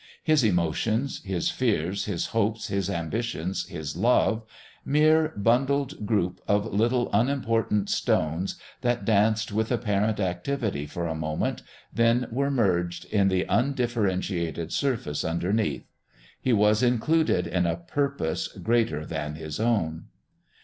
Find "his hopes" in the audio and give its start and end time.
2.05-2.69